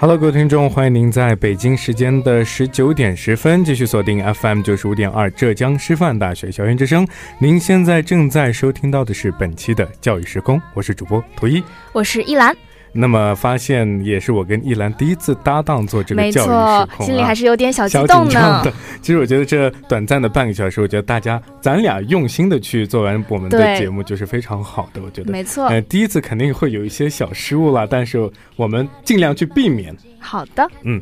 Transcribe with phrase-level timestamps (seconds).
[0.00, 7.06] Hello，各位听众，欢迎您在北京时间的十九点十分继续锁定 FM 九十五点二浙江师范大学校园之声。
[7.38, 12.56] 您现在正在收听到的是本期的教育时空，我是主播图一，我是一兰。
[12.92, 18.62] 那么发现也是我跟易兰第一次搭档做这个教育时空，心里还是有点小激动呢。
[19.00, 25.00] 其实我觉得这短暂的半个小时，我觉得大家咱俩用心的去做完我们的节目，就是非常好的。
[25.02, 29.96] 我觉得没错，呃，第一次肯定会有一些小失误了，但是我们尽量去避免。
[30.18, 31.00] 好的，嗯，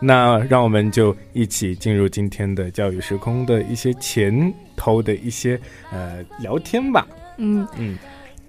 [0.00, 5.58] 那让我们就一起进入今天的教育时空的一些前头的一些
[5.90, 7.06] 呃聊天吧。
[7.38, 7.96] 嗯嗯。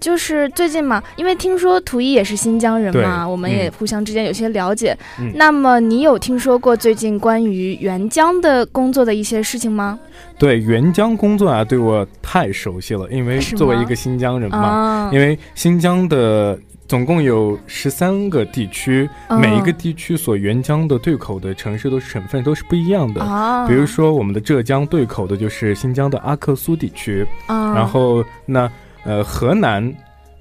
[0.04, 4.94] 就是最近嘛，因为听说图一也是新疆人嘛，我们也互相之间有些了解。
[5.36, 9.98] 那么你有听说过最近关于援疆的工作的一些事情吗？
[10.38, 19.08] 对援疆工作啊，对我太熟悉了，因为作为一个新疆人嘛，因为新疆的总共有十三个地区，
[19.40, 23.22] 每一个地区所援疆的对口的城市都是省份都是不一样的。
[23.66, 28.70] 比如说我们的浙江对口的就是新疆的阿克苏地区，然后那。
[29.04, 29.94] 呃，河南。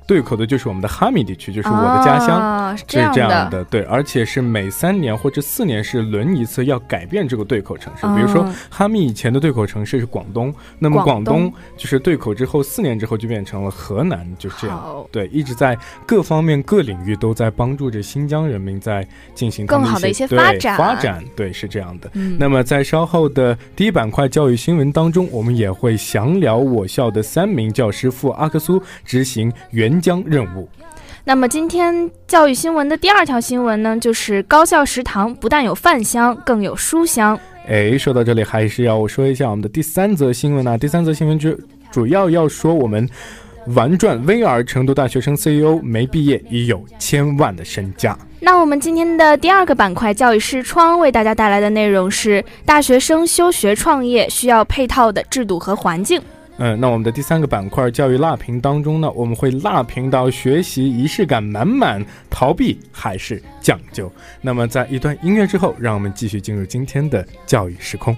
[0.06, 3.64] 对口的就是我们的哈密地区，就是我的家乡，是这样的。
[3.66, 8.06] 对，而且是每三年或者四年是轮一次要改变这个对口城市。
[8.16, 15.06] 比如说哈密以前的对口城市是广东，那么广东就是对口之后四年之后就变成了河南，就是这样。
[15.12, 20.78] 对，一直在各方面各领域都在帮助着新疆人民在进行更好的一些发展。
[20.78, 22.12] 发展对是这样的。
[22.38, 29.93] 那么在稍后的第一板块教育新闻当中，我们也会详聊我校的三名教师赴阿克苏执行原。
[29.94, 30.68] 援疆任务。
[31.24, 37.40] 那么今天教育新闻的第二条新闻呢，就是高校食堂不但有饭香，更有书香。
[37.68, 40.78] 哎，说到这里，还是要说一下我们的第三则新闻呢。
[40.78, 41.56] 第三则新闻就
[41.92, 43.08] 主要要说我们
[43.68, 48.18] 玩转 VR 成都大学生 CEO 没毕业已有千万的身家。
[48.42, 56.22] 那我们今天的第二个板块教育视窗为大家带来的内容是大学生休学创业需要配套的制度和环境。
[56.58, 64.12] 嗯，那我们的第三个板块教育辣评当中呢，我们会辣评到学习仪式感满满，逃避还是讲究。
[64.40, 68.16] 那么在一段音乐之后，让我们继续进入今天的教育时空。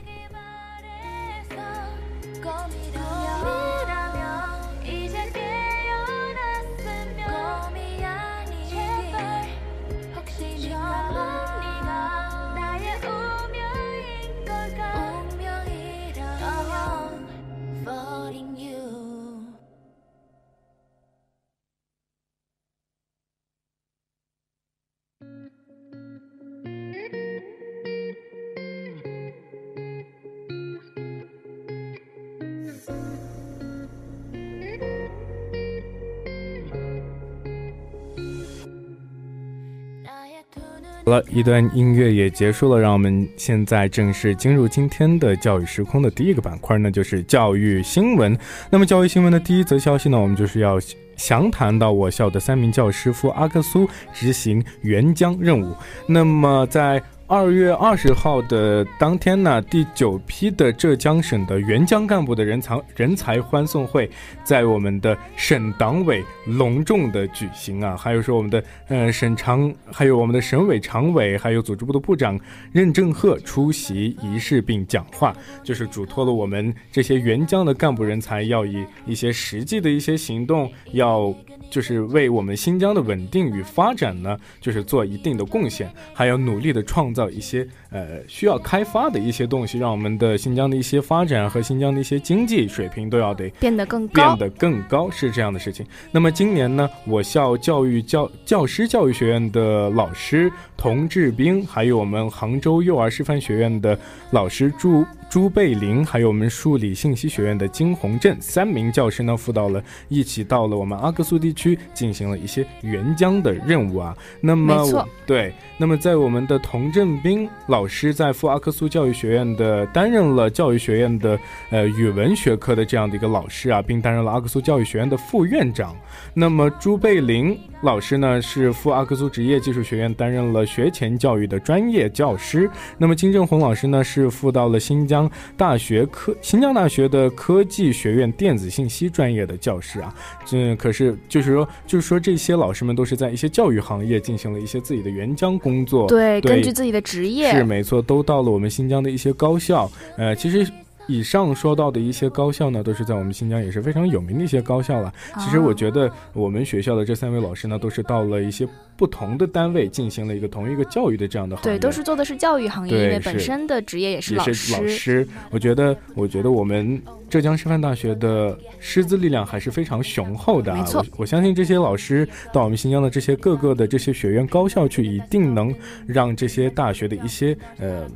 [41.06, 48.36] 好了一段音乐也结束了，让我们现在正式进入今天的教育时空的第一个板块，那就是教育新闻。
[48.72, 50.80] 那么教育新闻的第一则消息呢，我们就是要
[51.16, 55.76] 详谈到我校的三名教师赴阿克苏执行援疆任务。
[56.08, 64.08] 那么在二月二十号的当天呢，第九批的浙江省的援疆干部的人才人才欢送会
[64.44, 72.40] 在我们的省党委隆重的举行啊，还有说我们的呃省常，还有我们的省委常委，还有组织部的部长
[72.72, 81.34] 任正鹤出席仪式并讲话，就是嘱托了我们这些援疆的干部人才要以一些实际的一些行动，要
[81.72, 87.15] 就是为我们新疆的稳定与发展呢，就是做一定的贡献，还要努力的创。
[87.16, 95.86] 造一些呃需要开发的一些东西，让我们的新疆的一些发展和新疆的一些经济水平都要得变得更高，变得更高是这样的事情。
[96.12, 103.98] 那么今年呢，我校教育教教师教育学院的老师童志兵，还有我们杭州幼儿师范学院的
[104.32, 105.06] 老师朱。
[105.30, 114.16] 朱贝林，还有我们数理信息学院的金宏镇三名教师呢，赴到了一起到了我们阿克苏地区，进行了一些援疆的任务啊。
[114.40, 121.38] 那么，对，那么在我们的童振斌老师在赴阿克苏教育学院的担任了教育学院的
[121.70, 125.94] 呃语文学科的这样的一个老师啊，并担任了阿克苏教育学院的副院长。
[126.34, 132.70] 那么朱贝林老师呢，是赴阿克苏职业技术学院担任了学前教育的专业教师。
[132.98, 135.15] 那么金正红老师呢，是赴到了新疆。
[135.16, 140.14] 江大学科新疆大学的科技学院电子信息专业的教师啊，
[140.46, 146.06] 这可是就是说，就是说这些老师们都是在一些教育行业进行了一些自己的援疆工作。
[146.10, 149.90] 对，根据自己的职业是没错，都到了我们新疆的一些高校。
[150.18, 150.70] 呃，其实。
[151.08, 155.14] 以上说到的一些高校呢，都是在我们新疆也是非常有名的一些高校了。
[155.40, 158.68] 其实我觉得我们学校的这三位老师呢，都是到了一些
[158.98, 161.72] 不同的单位进行了一个同一个教育的这样的行业。
[161.72, 164.74] 对，都是做的是教育行业，因为本身的职业也是老师。
[164.74, 170.74] 老师，我觉得，我觉得我们浙江师范大学的师资力量还是非常雄厚的。
[170.74, 175.74] 没错，我相信这些老师到我们新疆的这些各个的这些学院高校去，一定能
[176.08, 178.08] 让这些大学的一些呃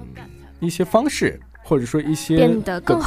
[0.60, 1.40] 一些方式。
[1.70, 3.00] 或者说一些变得更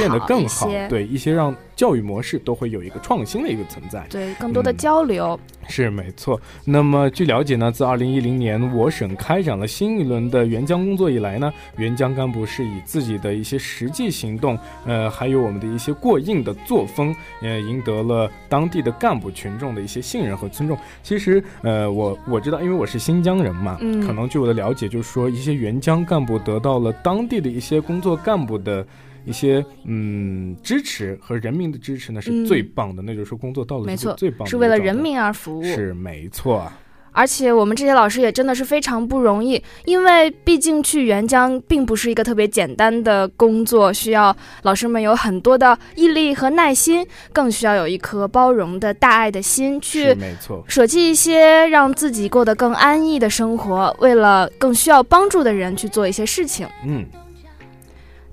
[0.46, 1.52] 好，对一些让。
[1.74, 5.38] 教育模式都会有一个创新的一个存在，对更多的交流
[5.68, 6.40] 是没错。
[6.64, 20.76] 那么据了解呢，自二零一零年我省开展了新一轮的援疆工作以来呢，援疆干部是以自己的一些实际行动，呃，还有我们的一些过硬的作风，呃，赢得了当地的干部群众的一些信任和尊重。
[21.02, 28.86] 其实，呃，我我知道，因为我是新疆人嘛，嗯，可能据我的了解，就是说一些援疆干部得到了当地的一些工作干部的。
[29.24, 36.70] 一些嗯支持和人民的支持呢是最棒的，那就是说工作到了没错，最棒是为了人民而服务，是没错。
[37.14, 56.66] 而且我们这些老师也真的是非常不容易，因为毕竟去援疆并不是一个特别简单的工作，需要老师们有很多的毅力和耐心，更需要有一颗包容的大爱的心，去没错，舍弃一些让自己过得更安逸的生活，为了更需要帮助的人去做一些事情。
[56.86, 57.04] 嗯。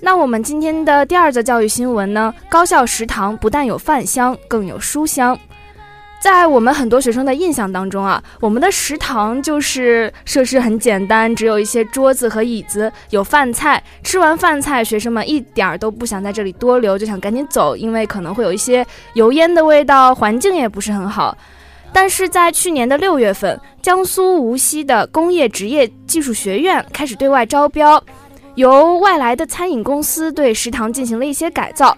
[0.01, 2.33] 那我们今天的第二则教育新闻呢？
[2.47, 5.37] 高校食堂不但有饭香，更有书香。
[6.21, 13.81] 在我们很多学生的印象当中啊，我们的食堂就是设施很简单，只有一些桌子和椅子，有饭菜。
[14.01, 21.37] 吃完饭菜，学生们一点儿都不想在这里多留，就想赶紧走，因为可能会有一些油烟的味道，环境也不是很好。
[21.91, 28.01] 但是在去年的六月份，江苏无锡的工业职业技术学院开始对外招标。
[28.59, 31.97] 由外来的餐饮公司对食堂进行了一些改造，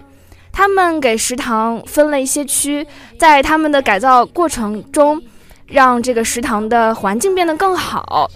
[0.52, 2.86] 他们给食堂分了一些区，
[3.18, 5.20] 在他们的改造过程中，
[5.66, 8.30] 让这个食堂的环境变得更好，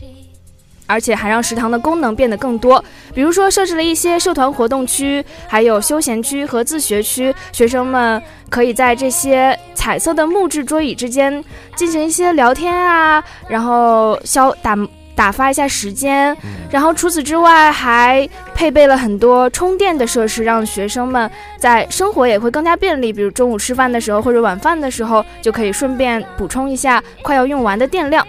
[0.88, 2.84] 而且还让食堂的功能变得更多。
[3.14, 8.20] 比如说，设置了一些社团活动区，还有休闲区和自学区，学生们
[8.50, 11.44] 可以在这些彩色的木质桌椅之间
[11.76, 14.76] 进行一些聊天啊，然后消打。
[15.16, 16.36] 打发一下时间，
[16.70, 21.28] 然后除此之外还配备了很多充电的设施，让学生们
[21.58, 23.12] 在生活也会更加便利。
[23.12, 28.24] 比如中午吃饭的时候或者晚饭的时候，就可以顺便补充一下快要用完的电量。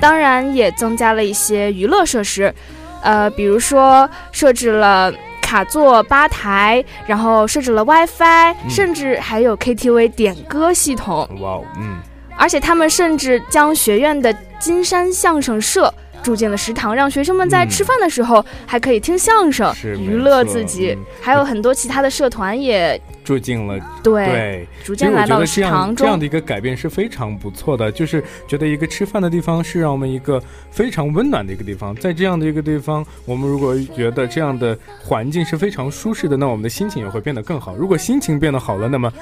[0.00, 2.52] 当然也增加了一些娱乐设施，
[3.02, 11.28] 呃，比如说设置了卡座吧台，然后设置了 WiFi，甚至还有 KTV 点歌系统。
[11.40, 11.98] 哇哦，嗯，
[12.36, 15.92] 而且他们甚至将学院的金山相声社。
[16.22, 20.96] 住进了食堂，让学生们在吃饭的时候还可以听相声，娱乐自己。
[21.20, 25.96] 还有很多其他的社团也住进了，对，逐渐来到食堂中。
[25.96, 31.94] 这样的一个改变是非常不错的，就是觉得一个吃饭的地方是让我们一个非常温暖的一个地方。
[31.96, 37.74] 在这样的一个地方，我们如果觉得这样的环境是非常舒适的，那我们的心情也会变得更好。
[37.76, 39.12] 如果心情变得好了，那么。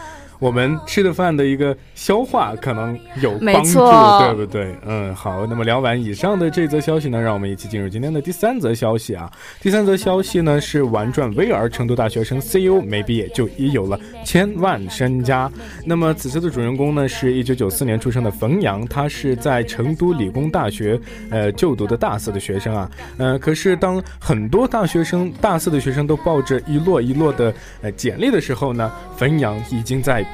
[0.41, 3.79] 我们吃的饭的一个消化可能有帮助，
[4.21, 4.75] 对不对？
[4.87, 5.47] 嗯，好。
[5.47, 9.31] 那么聊完以上的这则消息呢，让我们一起进入今天的第三则消息啊。
[9.61, 15.51] 第三则消息呢是玩转 VR，成都大学生 CEO 没毕业就已有了千万身家。
[15.85, 20.99] 那么此次的主人公呢是一九九四年出生的冯阳，他是在成都理工大学
[21.31, 22.91] 呃就读的大四的学生啊。
[23.19, 30.25] 呃，可是当很多大学生大四的学生都抱着一摞一摞的呃简历的时候呢，冯阳已经在。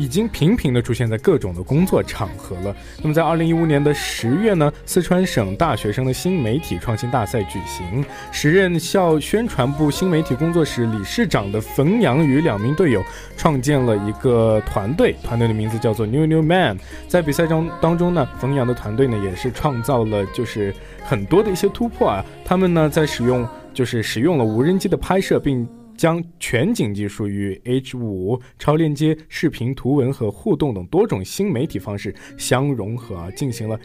[0.00, 2.74] 已经频频的出现在各种的工作场合了。
[3.02, 8.02] 那么在二零一五年的十月呢，四川省大学生的新媒体创新大赛举行，
[8.32, 13.02] 时任校宣传部新媒体工作室理事长的冯阳与两名队友
[13.36, 16.78] 创建了一个团队，团队的名字叫做 New New Man。
[17.06, 25.68] 在比赛中当中呢，冯阳的团队呢也是创造了就是很多的一些突破啊，他们呢在使用就是使用了无人机的拍摄，并。
[26.00, 33.78] 将全景技术与 H 五超链接、视频、图文和互动等多种新媒体方式相融合，进行了。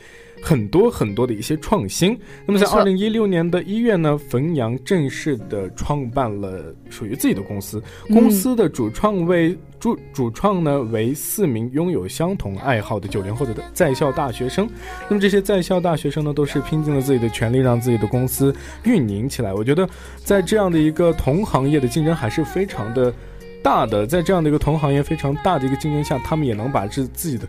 [0.46, 2.16] 很多很多的一些创新。
[2.46, 7.82] 那么在二零一六年的一月呢，冯阳正式的创办了属于自己的公司。
[8.10, 14.70] 公司的主创为主主创呢为四名拥有相同爱好的九零后的在校大学生。
[15.10, 19.52] 那么这些在校大学生呢，都是拼尽了自己的全力，让自己的公司运营起来。
[19.52, 19.90] 我觉得
[20.24, 23.12] 在这样的一个同行业的竞争还是非常的
[23.64, 27.48] 大的，在这样的一个同行业非常大的一个竞争下，他们也能把自自己的。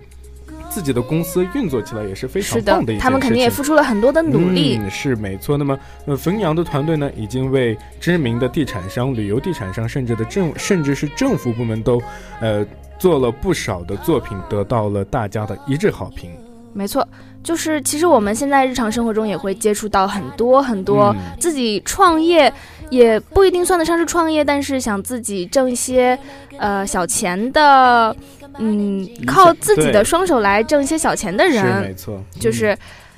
[0.76, 3.00] 自己的公司运作起来也是非常棒的一件事情。
[3.00, 4.78] 他们肯定也付出了很多的努力。
[4.78, 5.56] 嗯，是没错。
[5.56, 11.99] 那么，呃，冯阳的团队呢，已经为知名的地产商、旅游地产商，甚至的政，甚至是政府部门都，
[12.42, 12.62] 呃，
[12.99, 16.30] 做了不少的作品，得到了大家的一致好评。
[16.75, 17.09] 没错，
[17.42, 22.52] 就是其实我们现在日常生活中也会接触到很多很多自己创业，
[22.90, 26.18] 也不一定算得上是创业，但是想自己挣一些，
[26.59, 28.14] 呃，小钱的。
[28.58, 32.22] 嗯，靠自己的双手来挣一些小钱的人，没错。
[32.40, 32.76] 就是，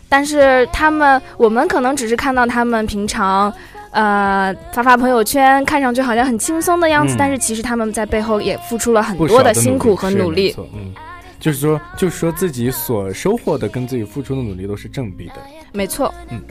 [0.09, 3.53] 但是他们，我们可能只是看到他们平常，
[3.91, 10.55] 呃，发发朋友圈，看上去好像很轻松的样子，但是其实他们在背后也付出了很多的辛苦和努力。
[10.75, 10.93] 嗯，
[11.39, 15.35] 就是说，就是说自己所收获的跟自己付出的努力都是正比的。
[15.73, 16.13] 没错。
[16.31, 16.43] 嗯，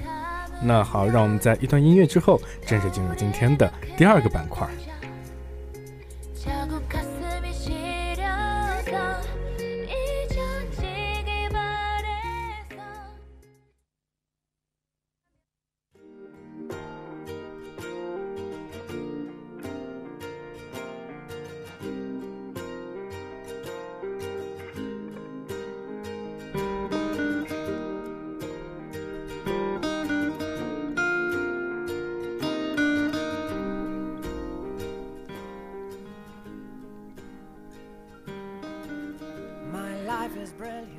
[0.63, 4.67] 那好，让我们在一段音乐之后，正式进入今天的第二个板块。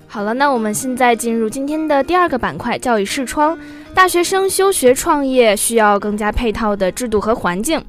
[0.06, 3.58] 好了，那我们现在进入今天的第二个板块——教育视窗。
[3.94, 7.84] 大学生休学创业需要更加配套的制度和环境。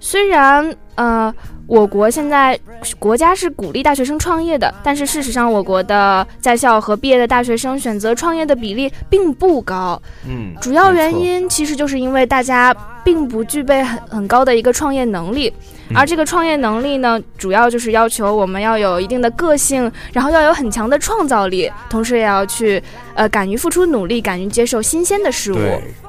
[0.00, 1.34] 虽然，呃。
[1.66, 2.58] 我国现在
[2.98, 10.00] 国家是鼓励大学生创业的，但是事实上，我国的在校和毕业的大学生选择创业的比例并不高。
[10.28, 15.52] 嗯，主要原因其实就是因为大家并不具备很很高的一个创业能力，
[15.94, 22.82] 而这个创业能力呢，主要就是要求我们要有一定的个性，然后要有很强的创造力，同时也要去
[23.14, 25.58] 呃敢于付出努力，敢于接受新鲜的事物。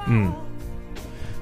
[0.08, 0.30] 嗯。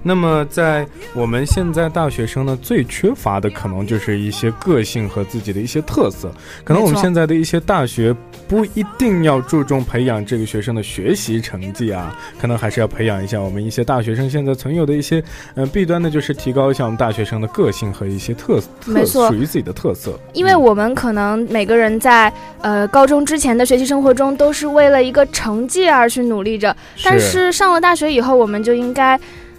[0.07, 6.31] 那么，在我们现在大学生呢，最缺乏的可能就是一些个性和自己的一些特色。
[6.63, 8.15] 可能我们现在的一些大学
[8.47, 20.21] 不一定要注重培养这个学生的学习成绩啊，可能还是要培养一下我们一些大学生现在存有的一些，呃，弊端呢，就是提高一下我们大学生的个性和一些特色特属于自己的特色。
[20.35, 22.31] 因为我们可能每个人在
[22.61, 29.19] 呃高中之前的学习生活中都是为了一个成绩而去努力着，但是上了大学以后，我们就应该。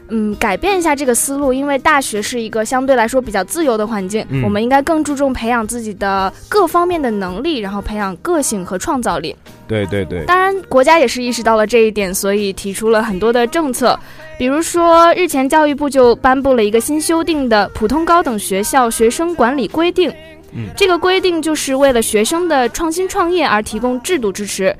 [0.10, 9.36] 嗯，改变一下这个思路，因为大学是一个相对来说比较自由的环境，我们应该更注重培养自己的各方面的能力，然后培养个性和创造力。
[9.68, 14.00] 对对对，当然国家也是意识到了这一点，所以提出了很多的政策，
[14.38, 20.12] 比如说日前教育部就颁布了一个新修订的《普通高等学校学生管理规定》，
[20.54, 24.76] 嗯，这个规定就是为了学生的创新创业而提供制度支持。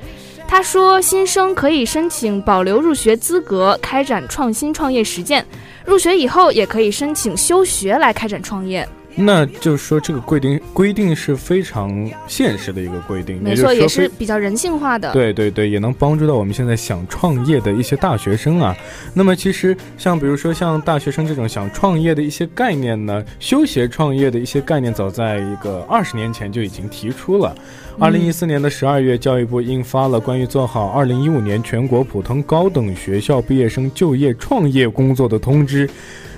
[0.48, 5.44] 他说，新生可以申请保留入学资格，开展创新创业实践；
[5.86, 8.88] 入学以后，也可以申请休学来开展创业。
[9.18, 15.12] 那就是说，这个规定规定是非常现实的一个规定，没错，也是比较人性化的。
[15.14, 18.76] 对对对，也能帮助到我们现在想创业的一些大学生啊。
[19.14, 27.56] 那么，其实像比如说像大学生这种想创业的一些概念呢，休学创业的一些概念，早在一个二十年前就已经提出了。
[27.98, 35.90] 二零一四年的十二月，教育部印发了关于做好二零一五年全国普通高等学校毕业生就业创业工作的通知。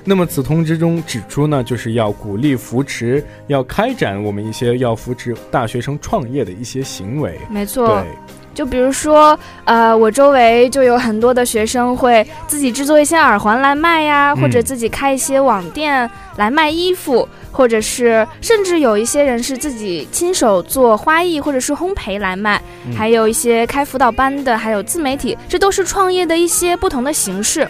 [0.04, 7.40] 那么此通知中指出呢，就是要鼓励扶持，要开展我们一些要扶持大学生创业的一些行为。
[7.50, 8.06] 没错，
[8.58, 22.60] 就比如说，呃，我周围就有很多的学生会自己制作一些耳环来卖呀，或者自己开一些网店来卖衣服，或者是甚至有一些人是自己亲手做花艺或者是烘焙来卖，
[22.98, 27.70] 还有一些开辅导班的，还有自媒体，这都是创业的一些不同的形式。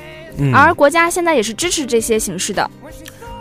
[0.53, 2.71] 而国家现在也是支持这些形式的。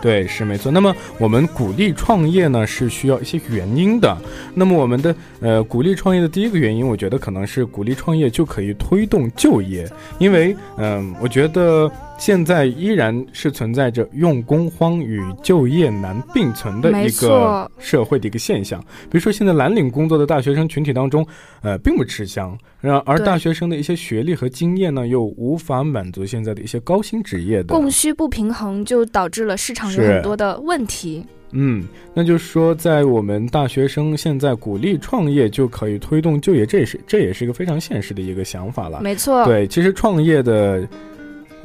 [0.07, 0.71] 对，是没错。
[0.71, 4.17] 那么我们鼓励创业呢，是需要一些原因的。
[4.55, 9.85] 那么我们的呃鼓励创业的第一个原因，我觉得可能是鼓励创业就可以推动就业，
[10.21, 11.91] 因为嗯，我觉得。
[12.18, 18.80] 现在依然是存在着用工荒与就业难并存的一个社会的一个现象。
[19.11, 21.26] 比如说，现在蓝领工作的大学生群体当中，
[21.62, 22.56] 呃，并不吃香。
[22.80, 31.25] 然而，大学生的一些学历和经验呢，又无法满足现在的一些高薪职业的供需不平衡，就导致了市场有很多的问题。
[31.52, 39.00] 嗯，那就是说，在我们大学生现在鼓励创业就可以推动就业，这也是这也是一个非常现实的一个想法了。
[39.02, 40.88] 没错，对，其实创业的。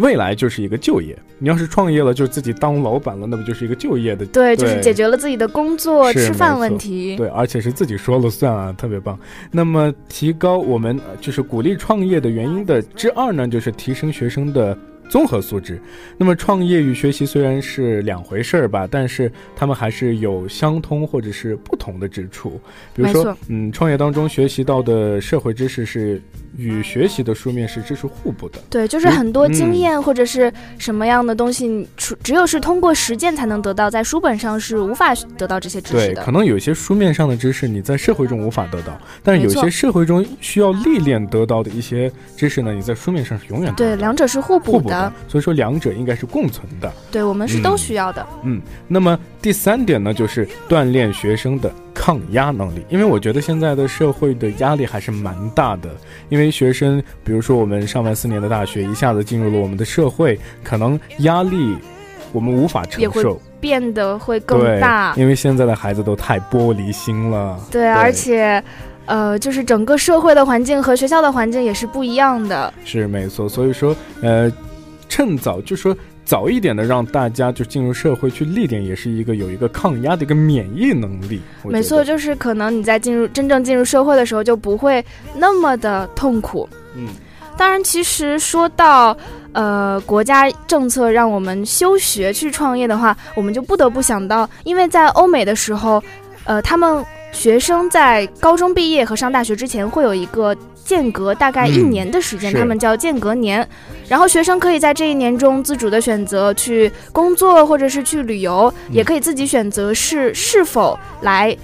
[0.01, 4.25] 未来就是一个就业，你要是创业了，就自己当老板了，那不就是一个就业的？
[4.25, 7.15] 对，就是解决了自己的工作吃饭问题。
[7.15, 9.17] 对，而且是自己说了算啊，特别棒。
[9.51, 14.77] 那么，提高我们就是鼓励创业的原因的之二呢，就是提升学生的。
[15.09, 15.77] 综合素质，
[16.17, 22.51] 那么创业与学习虽然是两回事儿吧，但是他们还是有相通或者是不同的之处。
[22.95, 26.21] 比如说，嗯，创业当中学习到的社会知识是
[26.57, 28.59] 与学习的书面是知识互补的。
[28.69, 36.15] 对，就是很多经验或者是什么样的东西，只只有是通过实践才能得到，在书本上是无法得到这些知识的。
[36.15, 45.11] 对，可能有些书面上的知识你在社会中无法得到，但是有些社会中需要历练得到的一些知识呢，你在书面上是永远对，两者是互补的。
[45.27, 46.91] 所以说，两者应该是共存的。
[47.11, 48.25] 对，我们是都需要的。
[48.43, 52.83] 嗯，那么第三点呢，就是锻炼学生的抗压能力。
[52.89, 55.87] 因为我觉得现在的社会的压力还是蛮大的。
[56.29, 61.77] 因为学生，比如说我们上完四年的大学，一下子进入了我们的社会，可能压力
[62.31, 65.13] 我们无法承受，变得会更大。
[65.15, 67.59] 因为现在的孩子都太玻璃心了。
[67.69, 68.63] 对，而且。
[69.07, 73.49] 呃，就是整个社会的环境和学校的环境也是不一样的，是没错。
[73.49, 74.49] 所以说，呃，
[75.09, 75.93] 趁早就说
[76.31, 81.41] 早一点的让大家就进入社会去历练，也是一个有一个抗压的一个免疫能力。
[81.65, 85.03] 没错，就是可能你在进入真正进入社会的时候就不会
[85.35, 86.69] 那么的痛苦。
[86.95, 87.09] 嗯，
[87.57, 89.13] 当然，其实说到
[89.51, 96.01] 呃国家政策让我们休学去创业的话，我们就不得不想到，因为在欧美的时候，
[96.45, 97.03] 呃，他们。
[97.33, 100.53] 学生在高中毕业和上大学之前会有一个
[100.91, 103.65] 间隔，大概一年的时间，他们叫间隔年。
[104.09, 111.55] 然后学生可以在这一年中自主的选择去工作，或者是去旅游，也可以自己选择是是否来，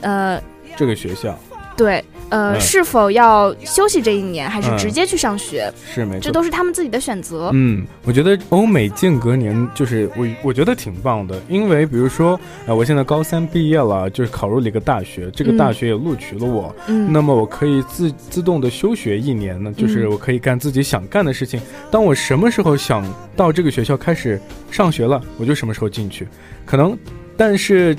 [0.00, 0.42] 呃，
[0.76, 1.38] 这个学校。
[1.76, 2.04] 对。
[2.30, 5.72] 呃，是否要休息这一年，还是直接去上学？
[5.92, 7.50] 是没错，这都是他们自己的选择。
[7.54, 21.60] 嗯，我觉得欧美间隔年就是我，我觉得挺棒的，因为比如说，呃，我现在高三毕业了，就是考入了一个大学，这个大学也录取了我，嗯，那么我可以自自动的休学一年呢，就是我可以干自己想干的事情。
[21.90, 23.04] 当我什么时候想
[23.36, 26.28] 到这个学校开始上学了，我就什么时候进去。
[26.66, 26.96] 可能，
[27.36, 27.96] 但是。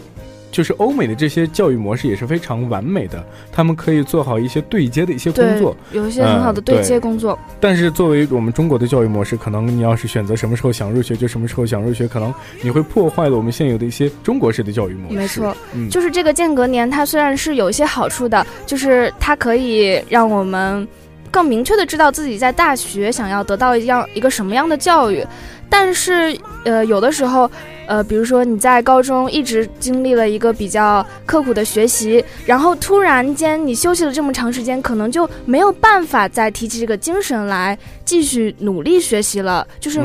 [0.52, 7.38] 就是欧美的这些教育模式也是非常完美的，他们可以做好一些对接的一些工作，有一些很好的对接工作。
[7.60, 15.16] 但是作为我们中国的教育模式，可能你要是选择什么时候想入学就什么时候想入学，可能你会破坏了我们现有的一些中国式的教育模式。
[15.16, 15.56] 没错，
[15.90, 20.88] 就是这个间隔年，它虽然是有一些好处的，就是它可以让我们
[21.32, 25.26] 更明确的知道自己在大学想要得到一样一个什么样的教育。
[25.72, 27.50] 但是，呃，有的时候，
[27.86, 40.02] 呃，比如说你在高中一直经历了一个比较刻苦的学习，然后突然间你休息了这么长时间，可能就没有办法再提起这个精神来继续努力学习了，就是，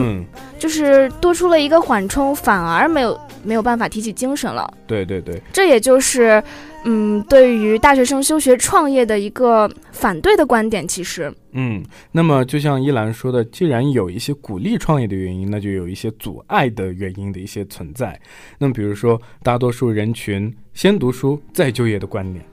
[0.58, 4.72] 就是多出了一个缓冲，反而没有没有办法提起精神了。
[4.86, 6.42] 对对对，这也就是。
[6.86, 18.20] 嗯，对于大学生休学创业的一个反对的观点，其实，嗯，那么就像依兰说的，既然有一些鼓励创业的原因，那就有一些阻碍的原因的一些存在。
[18.58, 22.44] 那么，比如说，大多数人群先读书再就业的观念。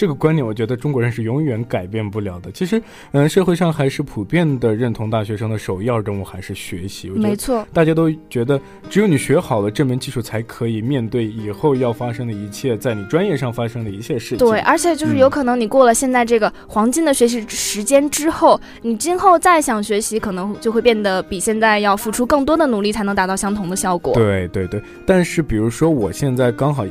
[0.00, 2.50] 这个观念，我觉得中国人是永远改变不了的。
[2.52, 2.80] 其实，
[3.12, 7.10] 嗯，社会上还是普遍的认同大学生的首要任务还是学习。
[7.10, 8.58] 没错，大家都觉得
[8.88, 14.38] 只有你学好了这门技术，才可以面对以后要发生的一切，在你专业上发生的一切事情。
[14.38, 24.14] 对，而且就是有可能你过了现在这个黄金的学习时间之后，你今后再想学习，可能就会变得比现在要付出更多的努力，才能达到相同的效果。
[24.14, 26.86] 对对对，但是比如说我现在刚好。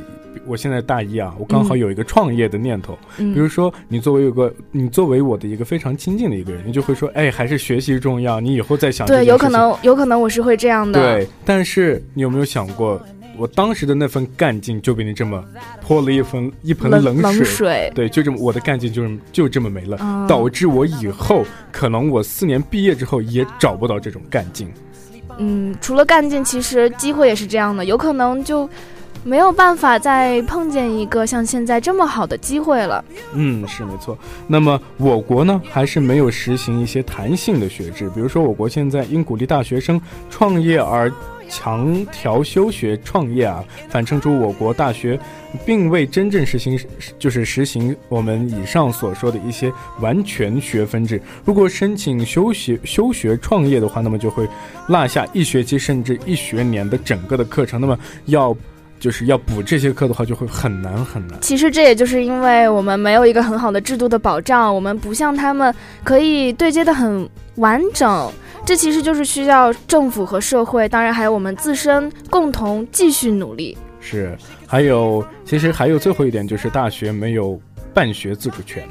[0.46, 2.98] 我现在大一啊，我刚好有一个创业的念头。
[3.18, 8.40] 嗯，比如说你作为一个，你作为我的一个非常亲近的一个人，你就会说，哎，还是学习重要。
[8.40, 9.06] 你以后再想。
[9.06, 11.00] 对，有可能，有可能我是会这样的。
[11.00, 13.00] 对，但是你有没有想过，
[13.36, 15.44] 我当时的那份干劲就被你这么
[15.80, 17.90] 泼了一盆一盆冷水。
[17.94, 19.96] 对，就这么我的干劲就是就这么没了，
[20.28, 24.68] 导致我以后可能我四年毕业之后也找不到这种干劲。
[25.38, 28.68] 嗯，除了干劲，其实机会也是这样的，有可能就
[29.22, 33.04] 没有办法再碰见一个像现在这么好的机会了。
[33.34, 34.16] 嗯，是没错。
[34.46, 41.12] 那么我国呢，还是没有实行一些弹性的学制，比如说我国现在因鼓励大学生创业而。
[41.52, 45.18] 强调休学创业啊，反衬出我国大学
[45.66, 46.78] 并未真正实行，
[47.18, 51.20] 就是实行我们以上所说的一些完全学分制。
[51.44, 54.48] 如果申请休学休学创业的话，那么就会
[54.86, 57.80] 落下一学期甚至一学年的整个的课程。
[57.80, 58.56] 那么要
[59.00, 61.36] 就是要补这些课的话，就会很难很难。
[61.40, 68.30] 其实这也就是因为我们没有一个很好的制度的保障，我们不像他们可以对接的很完整。
[68.66, 73.76] 这其实就是需要政府和社会，当然还有我们自身共同继续努力。
[74.00, 74.36] 是，
[74.66, 77.58] 还有，其实还有最后一点就是大学没有
[77.94, 78.84] 办学自主权。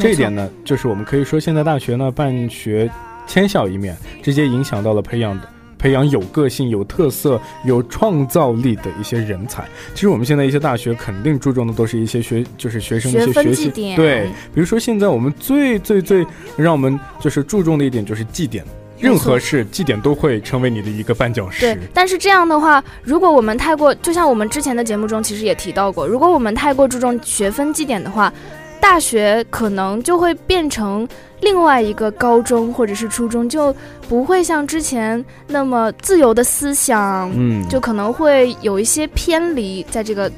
[0.00, 2.90] 这一点呢，就是我们可以说现在大学呢办学
[3.26, 5.48] 千校一面，直接影响到了培养的
[5.78, 9.64] 培养有个性、有特色、有创造力的一些人才。
[9.94, 18.64] 其实我们现在一些大学肯定注重的都是一些学，就是学生的一些学习对，比如说现在我们最最最让我们就是注重的一点就是绩点。
[19.00, 21.60] 任何事绩点都会成为你的一个绊脚石。
[21.60, 28.32] 对，但是这样的话，如果我们太过，就像我们之前的节目中其实也提到过，如果我们太过注重学分绩点的话，
[28.80, 31.06] 大学可能就会变成
[31.40, 33.74] 另外一个高中或者是初中，就
[34.08, 40.30] 不会像之前那么自由的思想，嗯，就可能会有一些偏离，在这个，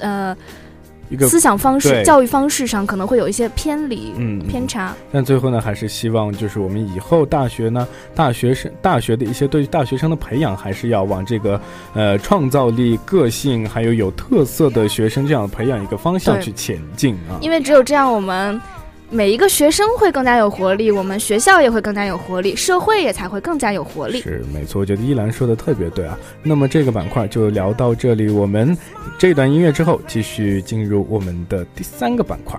[0.00, 0.36] 呃。
[1.20, 4.94] 思想方式、教育方式上可能会有一些偏离、嗯偏差。
[5.10, 11.60] 但最后呢，还是希望就是我们以后大学呢，大学生、大学的一些对大学生的培养，还是要往这个
[11.94, 17.38] 呃创造力、个性还有有特色的学生这样培养一个方向去前进啊。
[17.40, 18.60] 因为只有这样，我们。
[19.12, 24.22] 每一个学生会更加有活力，我们学校也会更加有活力，社会也才会更加有活力。
[24.22, 26.18] 是没错，我觉得依兰说的特别对啊。
[26.42, 28.74] 那么这个板块就聊到这里，我们
[29.18, 32.58] 这段音乐之后继续进入我们的第三个板块。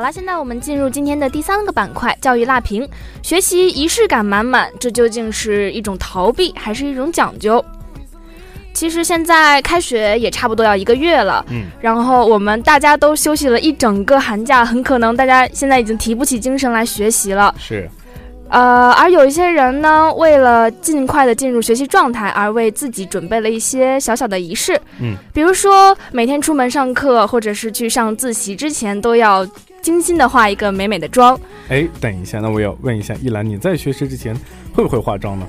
[0.00, 2.88] 好了，现在我们进入今天的第三个板块——教育辣评。
[3.22, 7.62] 学习仪式感满满，这究竟是一种逃避，还是一种讲究？
[8.72, 17.54] 其实现在开学也差不多要一个月了，嗯，然后我们大家都休息了一整个寒假，很可能大家现在已经提不起精神来学习了。
[17.58, 17.86] 是，
[18.48, 29.46] 呃，而有一些人呢，为了尽快的进入学习状态，而为自己准备了一些小小的仪式，嗯，比如说每天出门上课或者是去上自习之前，都要
[29.82, 31.38] 精心的化一个美美的妆。
[31.68, 34.34] 哎，等一下，那我要问一下一兰，你在学车之前
[34.72, 35.46] 会不会化妆呢？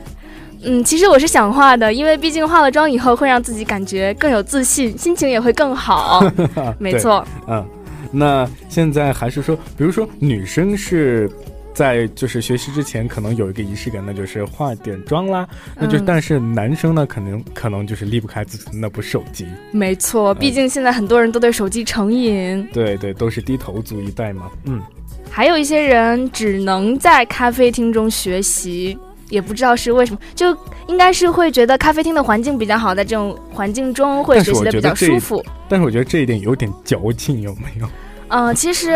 [0.64, 6.24] 嗯，其实我是想化的，因为毕竟化了妆以后会让自己感觉更有自信，心情也会更好。
[6.78, 7.66] 没错，嗯，
[8.12, 11.28] 那现在还是说，比如说女生是
[11.74, 15.48] 在就是学习之前可能有一个仪式感，那就是化点妆啦。
[15.76, 19.48] 那就但是男生呢，可能可能就是离不开自己的那部手机。
[19.72, 22.68] 没错，毕竟现在很多人都对手机成瘾。
[22.74, 24.52] 对对，都是低头族一代嘛。
[24.66, 24.82] 嗯，
[25.30, 28.98] 还有一些人只能在咖啡厅中学习。
[29.30, 30.54] 也不知道是为什么，就
[30.90, 35.42] 应该是会觉得咖啡厅的环境比较好，在这种环境中会学习的比较舒服。
[35.70, 37.88] 但是我觉得这一点有点矫情，有没有？
[38.28, 38.94] 嗯， 其实，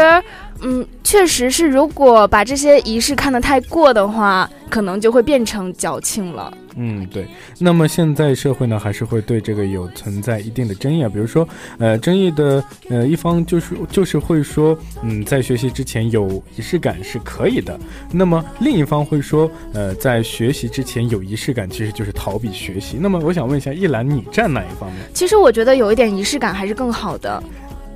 [0.61, 6.51] 嗯，确实是，如果把这些仪式看得太过的话，可能就会变成矫情了。
[6.77, 7.25] 嗯，对。
[7.57, 11.09] 那么现在社会呢，还是会对这个有存在一定的争议啊。
[11.09, 17.79] 比如说，呃，争议的呃一方就是就是会说，嗯，在学习之前有仪式感是可以的。
[18.11, 22.97] 那么另一方会说，呃，在学习之前有仪式感其实就是逃避学习。
[22.99, 25.01] 那么我想问一下，一兰，你站哪一方面？
[25.13, 27.41] 其实我觉得有一点仪式感还是更好的。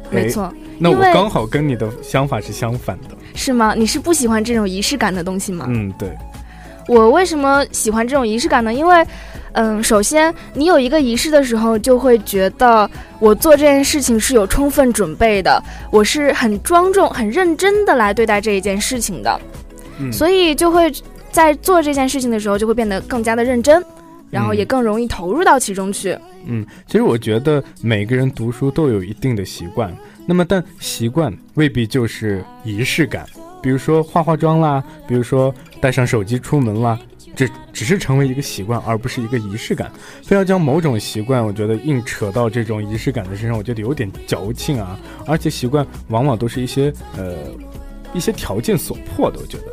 [0.09, 0.51] 没错。
[0.77, 3.15] 那我刚好跟你的想法是相反的。
[3.35, 3.73] 是吗？
[3.75, 5.65] 你是不喜欢这种仪式感的东西吗？
[5.69, 6.09] 嗯，对。
[6.87, 8.73] 我为什么喜欢这种仪式感呢？
[8.73, 9.05] 因为，
[9.51, 19.39] 嗯，首先你有一个仪式的时候，就会觉得我做这件事情是有充分准备的，我是很庄重、很认真的来对待这一件事情的，
[20.11, 20.91] 所以就会
[21.31, 23.85] 在做这件事情的时候就会变得更加的认真，
[24.29, 26.17] 然后也更容易投入到其中去。
[26.45, 29.93] 嗯，其实我觉得每个人读书都有一定的习惯，
[30.25, 33.25] 那么但习惯未必就是仪式感。
[33.61, 36.97] 比如说化化妆啦，比如说带上手机出门啦，
[37.35, 39.91] 这只是成为一个习惯，而不是一个仪式感。
[40.23, 44.97] 非要将某种习惯，我觉得硬扯到这种仪式感的身上，我觉得有点矫情啊。
[45.25, 47.35] 而且习惯往往都是一些呃
[48.13, 49.63] 一些条件所迫的，我觉得。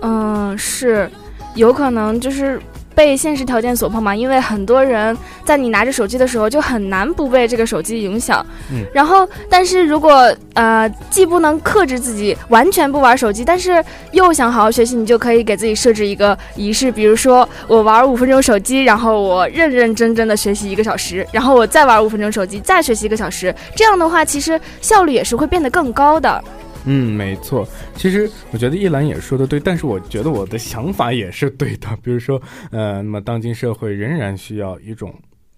[0.00, 1.10] 嗯，是，
[1.54, 2.58] 有可能就是。
[2.94, 8.44] 被现实条件所迫嘛，因为很多人在你拿着手机的时候就很难不被这个手机影响。
[8.72, 23.54] 嗯，然后，但是如果呃既不能克制自己完全不玩手机，但是又想好好学习，你就可以给自己设置一个仪式，比如说我玩五分钟手机，然后我认认真真的学习一个小时，然后我再玩五分钟手机，再学习一个小时。
[23.74, 26.42] 这样的话，其实效率也是会变得更高的。
[26.84, 27.66] 嗯，没错。
[27.94, 31.88] 其实我觉得一兰也说的对，但是我觉得我的想法也是对的。
[32.02, 32.40] 比如说，
[32.70, 35.14] 呃，那么当今社会仍然需要一种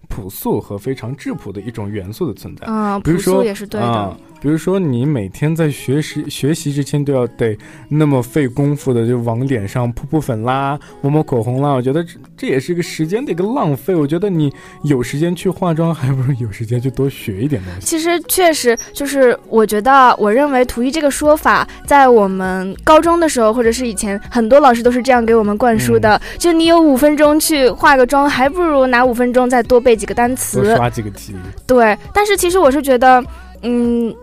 [0.09, 2.67] 朴素和非常质朴的一种元素的存在。
[2.67, 4.17] 嗯，朴素也是对的。
[4.43, 13.95] 比如说，你每天在学习学习之前都要得那么费功夫的，就往脸上扑扑粉啦，抹抹口红啦，我觉得这这也是一个时间的一个浪费。
[13.95, 14.51] 我觉得你
[14.83, 17.87] 有时间去化妆，还不如有时间去多学一点东西。
[17.87, 26.21] 其实确实就是，我觉得我认为“图一”这个说法，在我们高中的时候，或者是以前，很多老师都是这样给我们灌输的。
[26.37, 31.33] 就你有五分钟去化个妆，还不如拿五分钟再多背几个单词，多刷几个题。
[31.65, 33.23] 对，但是其实我是觉得，
[33.61, 34.13] 嗯。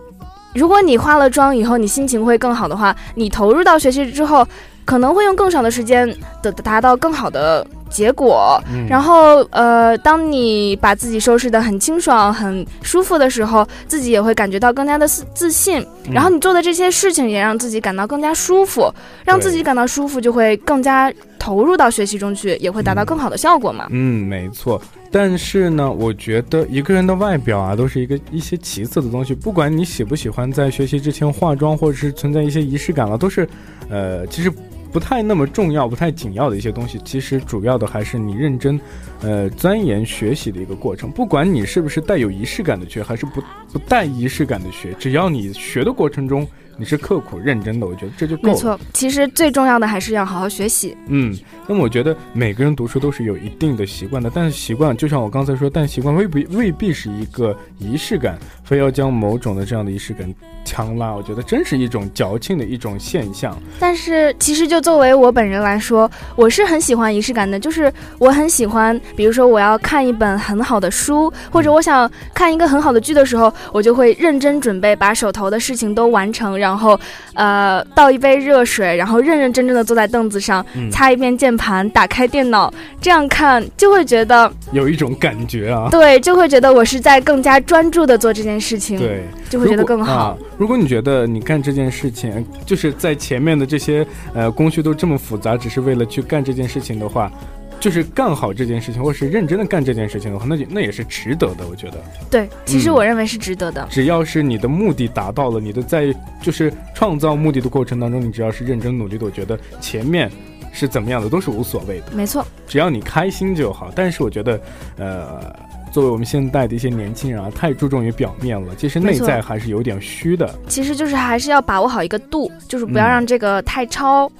[0.55, 4.47] 如果你化了妆以后，你心情会更好的话，你投入到学习之后，
[4.85, 8.59] 可能会用更少的时间得达到更好的结果。
[8.89, 15.85] 然后，呃，当你把自己收拾得很清爽、很舒服的时候，自己也会感觉到更加的自自信。
[16.11, 18.93] 然后，你做的这些事情也让自己感到更加舒服，
[19.25, 23.87] 让自己感到舒服，就会更加投入到学习中去，也会达到更好的效果嘛。
[23.91, 24.81] 嗯，没错。
[25.13, 29.35] 但是呢，我觉得一个人的外表啊，都是一个一些其次的东西。
[29.35, 33.49] 不管你喜不喜欢在学习之前化妆，或者是存在一些仪式感了，都是，
[33.89, 34.53] 呃，其实
[34.93, 36.99] 不太那么重要、不太紧要的一些东西。
[37.05, 38.81] 其实主要的还是你认真，
[39.23, 41.11] 呃，钻研学习的一个过程。
[41.11, 43.41] 不管你是不是带有仪式感的学，还是不
[43.73, 46.47] 不带仪式感的学，只要你学的过程中。
[46.79, 48.55] 你是刻苦认真的，我觉得这就够了。
[48.55, 50.97] 没错，其实最重要的还是要好好学习。
[51.09, 51.37] 嗯，
[51.69, 58.39] 那么我觉得每个人读书都是有一定的习惯的，但是习惯就像我刚才说，但习惯未必未必是一个仪式感，
[58.71, 60.33] 非要将某种的这样的仪式感
[60.65, 63.61] 强拉，我觉得真是一种矫情的一种现象。
[63.81, 76.97] 但是其实就作为我本人来说，我是很喜欢仪式感的，就是我很喜欢，比如说我要看一本很好的书，或者我想看一个很好的剧的时候，我就会认真准备，把手头的事情都完成，然后。
[77.35, 85.89] 呃，倒一杯热水，然后认认真真的坐在凳子上，擦一遍键盘，打开电脑，这样看就会觉得有一种感觉啊。
[85.91, 90.37] 对，就会觉得我是在更加专注的做这件事情，对，就会觉得更好。
[90.59, 97.31] 如果你觉得你干这件事情，就是在前面的这些呃工序都这么复杂，只是为了去干这件事情的话。
[97.79, 101.67] 就是干好这件事情，或是认真的干这件事情的话，那就那也是值得的。
[101.67, 101.97] 我觉得，
[102.31, 103.89] 对，其实我认为是值得的。
[103.89, 110.31] 只要是你的目的达到了，你的在就是创造目的的过程当中，你只要是认真努力的，我觉得前面
[110.75, 112.13] 是怎么样的都是无所谓的。
[112.13, 113.91] 没错，只要你开心就好。
[113.97, 114.61] 但是我觉得，
[114.99, 115.51] 呃，
[115.91, 120.49] 作为我们现代的一些年轻人啊，太注重于表面了，其实内在还是有点虚的。
[120.69, 124.31] 其实就是还是要把握好一个度，就是不要让这个太超。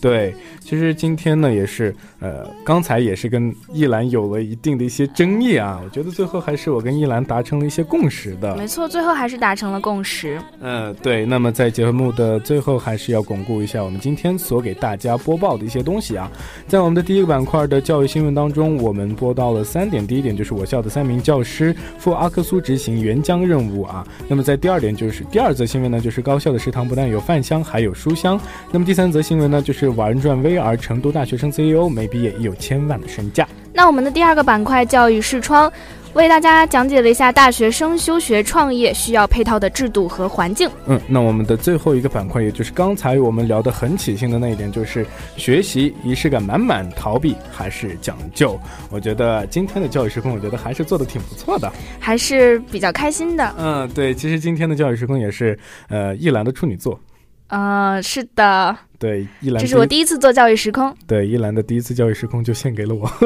[0.00, 1.94] 对，其实今天呢也是。
[2.20, 8.56] 呃，刚才也是跟一兰有了一定的一些争议啊，我觉得最后还是我跟一兰达成了一些共识的。
[8.56, 10.40] 没错，最后还是达成了共识。
[10.60, 11.24] 嗯，对。
[11.24, 16.28] 那么在节目的最后，还是要巩固一下我们今天所给大家播报的一些东西啊。
[16.66, 20.04] 在我们的第一个板块的教育新闻当中，我们播到了三点。
[20.04, 24.04] 第一点就是我校的三名教师赴阿克苏执行援疆任务啊。
[24.26, 28.40] 那么在第二点就是第二则新闻呢，就是高校的食堂不但有饭香，还有书香。
[28.72, 33.46] 那么第三则新闻呢，就是玩转 VR，成都大学生 CEO 每毕业已有千万的身价。
[33.72, 35.70] 那我们的第二个板块教育视窗，
[36.14, 40.68] 为大家讲解了一下大学生休学创业需要配套的制度和环境。
[40.86, 48.58] 嗯，那我们的最后一个板块，也就是刚才我们聊得很起兴的那一点，就是学习仪式感满满，逃避还是讲究。
[48.90, 53.54] 我觉得今天的教育时空，我觉得还是做的挺不错的，还是比较开心的。
[53.58, 55.56] 嗯，对，其实今天的教育时空也是
[55.88, 56.98] 呃一兰的处女座。
[57.46, 58.76] 啊，是的。
[58.98, 60.92] 对，一兰，这是我第一次做教育时空。
[61.06, 63.08] 对，一兰的第一次教育时空就献给了我，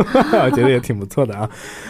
[0.44, 1.48] 我觉得也挺不错的啊。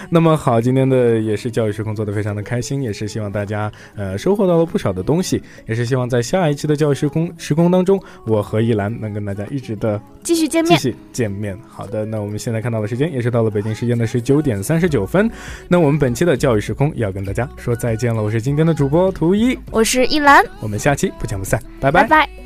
[0.09, 11.59] 那么好，今天的也是教育时空做的非常的开心，也是希望大家呃收获到了不少的东西，也是希望在下一期的教育时空时空当中，我和一兰能跟大家一直的继续见面，继续见面。
[11.67, 15.29] 好的，那我们现在看到的时间也是到了北京时间的十九点三十九分，
[15.67, 18.23] 那我们本期的教育时空要跟大家说再见了。
[18.23, 22.42] 我是今天的主播图一，我是一兰，我们下期不见不散，拜拜拜拜。